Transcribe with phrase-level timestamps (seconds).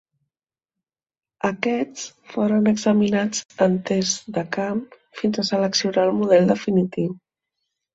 [1.49, 4.85] Aquest foren examinats en tests de camp
[5.23, 7.19] fins a seleccionar el model definitiu.